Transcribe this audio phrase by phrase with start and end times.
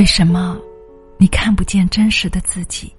[0.00, 0.58] 为什么
[1.18, 2.90] 你看不见真实的自己？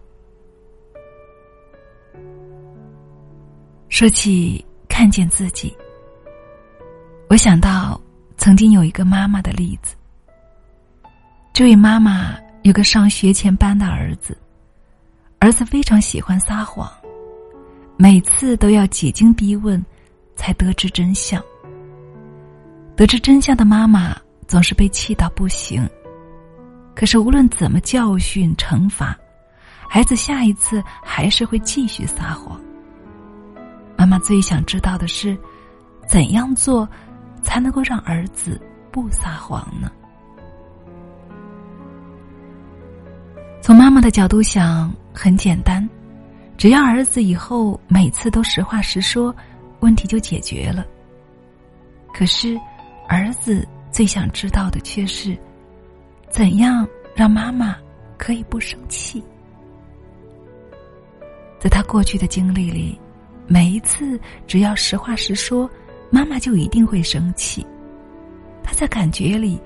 [3.89, 5.75] 说起看见自己，
[7.27, 8.00] 我想到
[8.38, 9.95] 曾经有一个妈妈的例子。
[11.52, 14.38] 这位妈妈有个上学前班的儿子，
[15.39, 16.88] 儿子非常喜欢撒谎，
[17.97, 19.83] 每次都要几经逼问
[20.36, 21.43] 才得知真相。
[22.95, 24.16] 得知真相的妈妈
[24.48, 25.90] 总是被气到不行。
[26.94, 29.18] 可是无论怎么教训惩罚，
[29.88, 32.59] 孩子下一次还是会继续撒谎。
[33.98, 35.38] 妈妈最想知道的是，
[36.08, 36.88] 怎样做
[37.41, 38.59] 才能够让儿子
[38.91, 39.91] 不撒谎呢？
[43.62, 45.88] 从妈妈的角度想，很简单，
[46.58, 49.34] 只要儿子以后每次都实话实说，
[49.80, 50.85] 问题就解决了。
[52.13, 52.60] 可是，
[53.08, 55.37] 儿子最想知道的却是。
[56.32, 57.76] 怎样让妈妈
[58.18, 59.21] 可以不生气？
[61.60, 62.98] 在他过去的经历里，
[63.48, 65.69] 每一次只要实话实说，
[66.09, 67.68] 妈妈就一定会生气。
[68.63, 69.59] 他在感觉里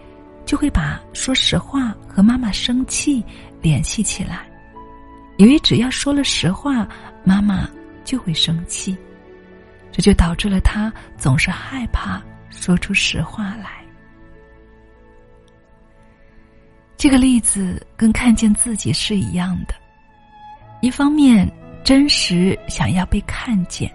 [0.43, 3.23] 就会把说实话和妈妈生气
[3.61, 4.49] 联系起来，
[5.37, 6.87] 因为只要说了实话，
[7.23, 7.69] 妈妈
[8.03, 8.97] 就会生气，
[9.91, 13.84] 这就导致了他总是害怕说出实话来。
[16.97, 19.75] 这个例子跟看见自己是一样的，
[20.81, 21.49] 一方面
[21.83, 23.91] 真实想要被看见，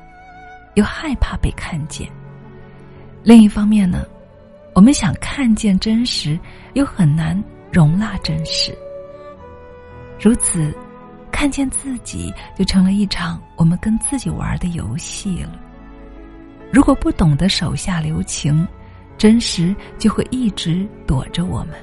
[0.74, 2.06] 又害怕被看见；
[3.22, 4.04] 另一方面呢，
[4.74, 6.38] 我们想看见真实，
[6.74, 7.42] 又很难
[7.72, 8.76] 容纳真实。
[10.20, 10.72] 如此，
[11.32, 15.58] 看见自己就成了一场我们跟自己玩的游戏了。
[16.70, 18.68] 如果不懂得手下留情，
[19.16, 21.74] 真实就会一直躲着我们。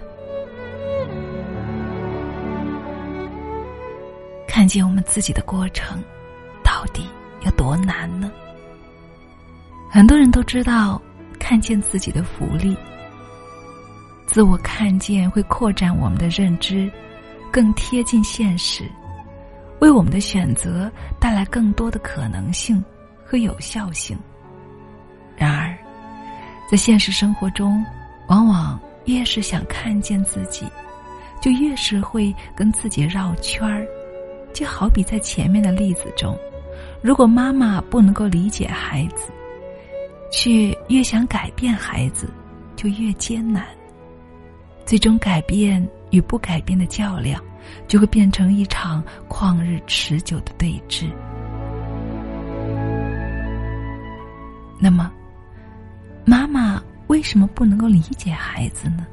[4.57, 6.03] 看见我们自己的过程，
[6.63, 7.07] 到底
[7.45, 8.31] 有多难呢？
[9.87, 10.99] 很多人都知道
[11.37, 12.75] 看见自己的福利，
[14.25, 16.91] 自我看见会扩展我们的认知，
[17.51, 18.89] 更贴近现实，
[19.79, 22.83] 为我们的选择带来更多的可能性
[23.23, 24.17] 和有效性。
[25.35, 25.77] 然而，
[26.67, 27.85] 在现实生活中，
[28.27, 30.65] 往往越是想看见自己，
[31.39, 33.85] 就越是会跟自己绕圈儿。
[34.57, 36.35] 就好比在前面的例子中，
[36.99, 39.31] 如果妈妈不能够理解孩子，
[40.31, 42.27] 却越想改变孩子，
[42.75, 43.67] 就越艰难。
[44.83, 47.39] 最终，改变与不改变的较量，
[47.87, 51.05] 就会变成一场旷日持久的对峙。
[54.79, 55.11] 那么，
[56.25, 59.05] 妈妈为什么不能够理解孩子呢？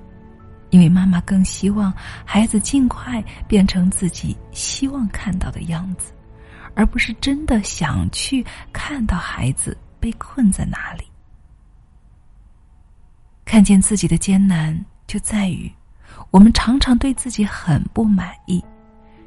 [0.75, 6.13] 因为妈妈更希望孩子尽快变成自己希望看到的样子，
[6.75, 11.05] 而不是真的想去看到孩子被困在哪里。
[13.45, 14.77] 看见自己的艰难，
[15.07, 15.71] 就在于
[16.33, 18.61] 我们常常对自己很不满意，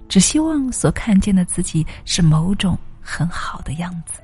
[0.10, 4.22] 只希望所看见的自己是某种很好的样子。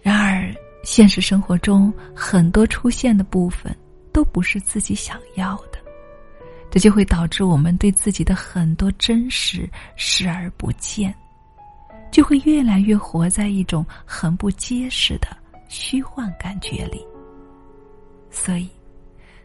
[0.00, 0.54] 然而。
[0.82, 3.76] 现实生活中很多出现的部分
[4.12, 5.78] 都不是自己想要的，
[6.70, 11.14] 这就会导致我们对自己的很多真实视而不见，
[12.10, 15.28] 就会越来越活在一种很不结实的
[15.68, 17.04] 虚幻感觉里。
[18.30, 18.68] 所以，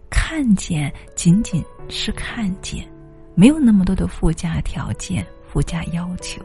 [0.10, 2.88] 看见仅仅是看见，
[3.34, 6.42] 没有那么多的附加条件、附加要求。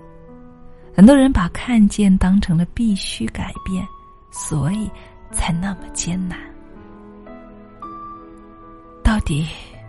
[0.94, 3.86] 很多人把看见当成了必须改变。
[4.32, 4.88] 所以
[5.32, 6.38] 才那么艰难。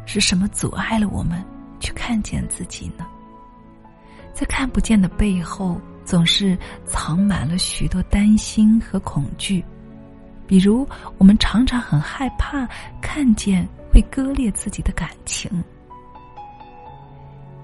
[0.06, 1.44] 是什么阻碍了我们
[1.80, 3.06] 去看见自己呢？
[4.34, 9.64] 在看不见的背后，总是藏满了许多担心和恐惧。
[10.48, 12.68] 比如，我们常常很害怕
[13.02, 15.50] 看见会割裂自己的感情。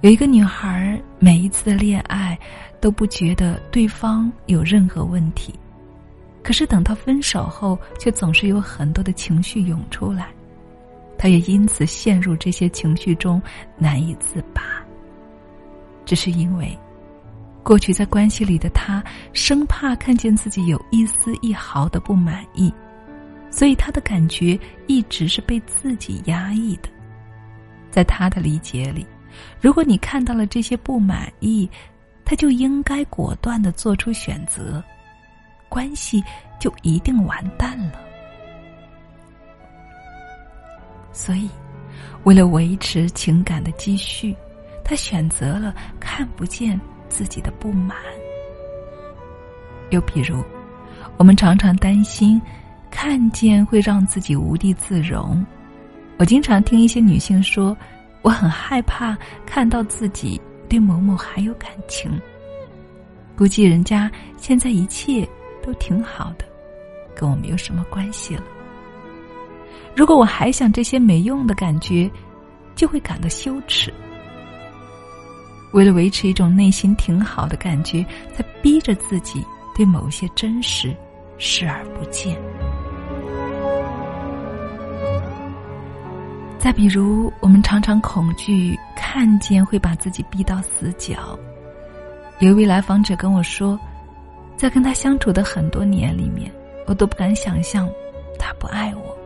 [0.01, 2.37] 有一个女孩，每一次的恋爱
[2.79, 5.53] 都不觉得对方有任何问题。
[6.43, 10.27] 可是等到分手后，却总是有很多的情绪涌出来，
[11.17, 13.41] 他也因此陷入这些情绪中
[13.77, 14.61] 难以自拔。
[16.05, 16.77] 只是因为，
[17.63, 19.03] 过去在关系里的他
[19.33, 22.73] 生怕看见自己有一丝一毫的不满意，
[23.49, 26.89] 所以他的感觉一直是被自己压抑的。
[27.91, 29.05] 在他的理解里，
[29.59, 31.69] 如果你看到了这些不满意，
[32.23, 34.83] 他就应该果断的做出选择。
[35.69, 36.23] 关系
[36.57, 37.99] 就一定完蛋了，
[41.17, 41.49] 所以，
[42.25, 44.35] 为了维持情感的积蓄，
[44.83, 46.79] 他选择了看不见
[47.09, 47.97] 自己的不满。
[49.89, 50.43] 又比如，
[51.17, 52.39] 我们常常担心
[52.91, 55.43] 看见会让自己无地自容。
[56.17, 57.75] 我经常听一些女性说
[58.21, 60.39] ：“我很害怕看到自己
[60.69, 62.11] 对某某还有感情，
[63.35, 65.27] 估计人家现在一切
[65.65, 66.45] 都挺好的，
[67.15, 68.43] 跟我没有什么关系了。
[69.97, 72.09] 如果我还想这些没用的感觉，
[72.75, 73.91] 就会感到羞耻。
[75.73, 79.43] 为了维持一种内心挺好的感觉，在逼着自己。”
[79.77, 80.91] 对某些真实
[81.37, 82.35] 视而不见。
[86.57, 91.37] 再比如，我们常常恐惧看见会把自己逼到死角。
[92.39, 93.79] 有一位来访者跟我说，
[94.55, 96.51] 在跟他相处的很多年里面，
[96.87, 97.87] 我都不敢想象
[98.39, 99.16] 他不爱我。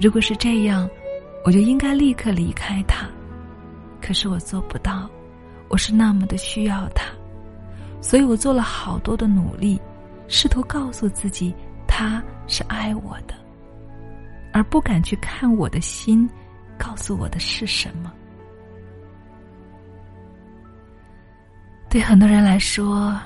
[0.00, 0.88] 如果是这样，
[1.44, 3.08] 我就应该立刻离开他。
[4.00, 5.10] 可是我做不到，
[5.68, 7.04] 我是那么的需要他。
[8.00, 9.80] 所以我做了好多的努力，
[10.28, 11.52] 试图告诉自己
[11.86, 13.34] 他是爱我的，
[14.52, 16.30] 而不敢去看我的心
[16.78, 18.12] 告诉我的是什么。
[21.90, 23.18] 对很多人来说，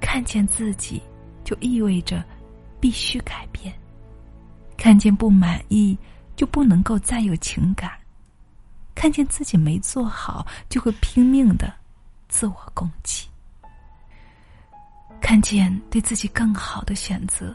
[0.00, 1.00] 看见自己
[1.44, 2.22] 就意味着
[2.78, 3.72] 必须改变；
[4.80, 5.96] 看见不满意
[6.34, 7.90] 就不能够再有情感；
[8.94, 11.70] 看见自己没做好就会拼命的
[12.30, 13.28] 自我攻击。
[15.20, 17.54] 看见对自己更好的选择，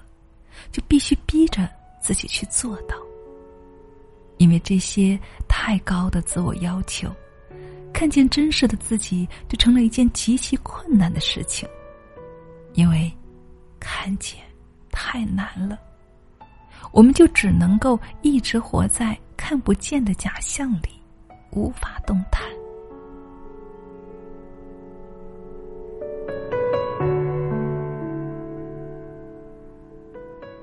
[0.72, 1.68] 就必须逼着
[2.00, 2.96] 自己去做到。
[4.38, 7.12] 因为这些太高的自我要求，
[7.92, 11.68] 看见真实的自己就成了一件极其困难的事情。
[12.74, 13.12] 因为
[13.80, 14.40] 看见
[14.92, 15.80] 太难了，
[16.96, 20.88] 我们就只能够一直活在看不见的假象里，
[21.52, 22.42] 无法动弹。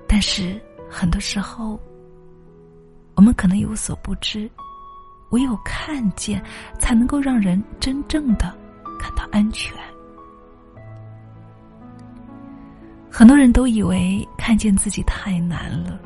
[0.08, 0.58] 但是
[0.88, 1.79] 很多时候，
[3.14, 4.50] 我们可能有所不知，
[5.32, 6.43] 唯有看见，
[6.78, 8.55] 才能够让人真正的
[8.99, 9.76] 感到安全。
[13.11, 16.00] 很多人都以为看见自己太难了，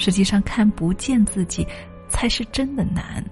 [0.00, 1.64] 实际上看不见自己
[2.08, 3.22] 才是真的难。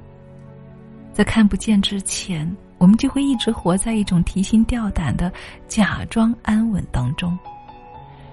[1.12, 5.32] 在看不见之前，我们就会一直活在一种提心吊胆的
[5.66, 7.36] 假装安稳当中，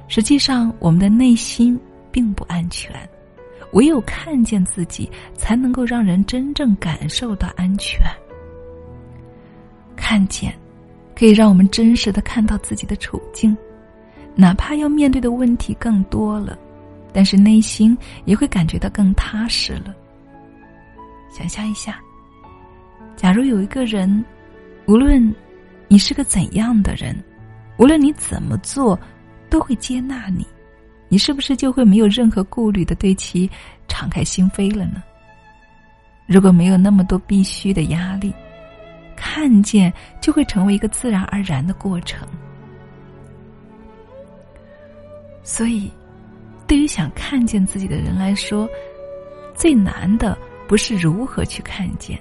[0.08, 1.80] 实际上我们的内心。
[2.16, 2.96] 并不安全，
[3.74, 8.00] 唯有看见自己，才能够让人真正感受到安全。
[9.98, 10.58] 看见，
[11.14, 13.54] 可以让我们真实的看到自己的处境，
[14.34, 16.58] 哪怕要面对的问题更多了，
[17.16, 19.96] 但是内心也会感觉到更踏实了。
[21.30, 21.98] 想象一下，
[23.16, 24.24] 假如有一个人，
[24.86, 25.34] 无论
[25.88, 27.16] 你是个怎样的人，
[27.78, 29.00] 无论你怎么做，
[29.50, 30.46] 都会接纳你。
[31.08, 33.50] 你是不是就会没有任何顾虑的对其
[33.88, 35.02] 敞开心扉了呢？
[36.28, 38.34] 如果没有那么多必须的压力，
[39.16, 42.28] 看见就会成为一个自然而然的过程。
[45.44, 45.90] 所以，
[46.68, 48.68] 对于想看见自己的人来说，
[49.54, 50.38] 最难的
[50.68, 52.20] 不是如何去看见，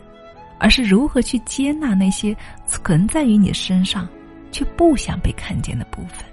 [0.59, 4.09] 而是如何去接纳那些存在于你身上
[4.52, 6.25] 却不想被看见的部分。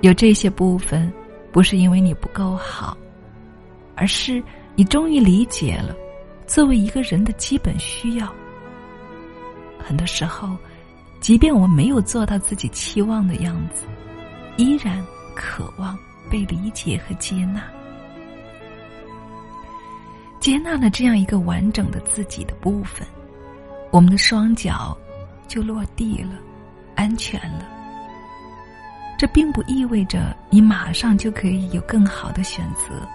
[0.00, 1.12] 有这些部分，
[1.52, 2.96] 不是因为你不够好，
[3.94, 4.42] 而是
[4.74, 5.94] 你终于理解了，
[6.46, 8.32] 作为一个人的基本需要。
[9.78, 10.56] 很多时候，
[11.20, 13.84] 即便我们没有做到自己期望的样子，
[14.56, 15.04] 依然
[15.36, 15.96] 渴望
[16.32, 17.62] 被理解和接纳。
[20.40, 23.06] 接纳了这样一个完整的自己的部分，
[23.90, 24.96] 我们的双脚
[25.46, 26.30] 就落地了，
[26.94, 27.68] 安全了。
[29.18, 33.06] 这并不意味着你马上就可以有更好的选择，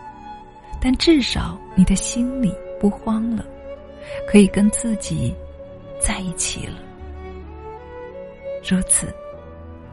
[0.79, 3.43] 但至少你的心里不慌了，
[4.29, 5.35] 可以跟自己
[5.99, 6.75] 在一起了。
[8.69, 9.13] 如此，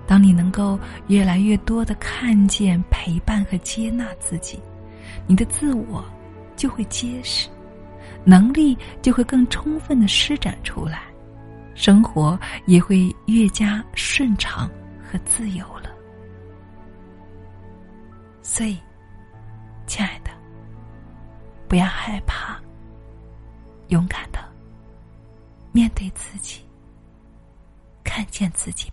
[0.07, 4.61] 当你能够越来越多的看见、陪伴和接纳自己，
[5.27, 6.05] 你的自我
[6.57, 7.49] 就会结实，
[8.25, 11.05] 能力就会更充分的施展出来，
[11.75, 14.71] 生活也会越加顺畅
[15.03, 15.91] 和自由了。
[18.43, 18.79] 所以，
[19.87, 20.31] 亲爱的，
[21.67, 22.61] 不要害怕，
[23.89, 24.39] 勇敢的
[25.73, 26.61] 面对自己，
[28.05, 28.91] 看见自己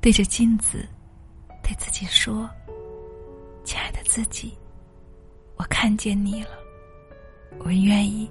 [0.00, 0.88] 对着镜子，
[1.62, 2.48] 对自己说
[3.64, 4.56] ：“亲爱的自己，
[5.56, 6.58] 我看见你了，
[7.58, 8.30] 我愿意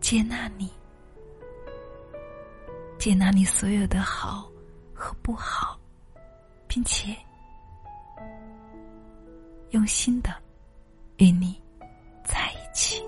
[0.00, 0.68] 接纳你，
[2.98, 4.50] 接纳你所有的好
[4.92, 5.78] 和不好，
[6.66, 7.16] 并且
[9.70, 10.34] 用心的
[11.18, 11.62] 与你
[12.24, 13.00] 在一起。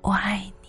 [0.00, 0.65] 我爱你。